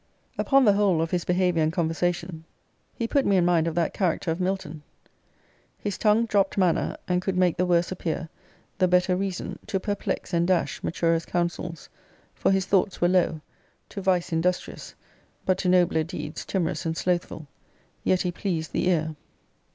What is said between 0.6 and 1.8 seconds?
the whole of his behaviour and